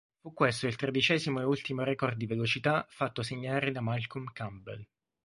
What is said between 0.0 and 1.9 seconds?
Fu questo il tredicesimo e ultimo